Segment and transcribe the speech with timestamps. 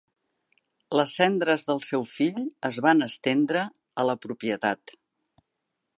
[0.99, 3.67] Les cendres del seu fill es van estendre
[4.05, 4.99] a la propietat.